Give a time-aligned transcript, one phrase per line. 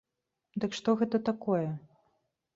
[0.63, 1.67] Дык што гэта такое?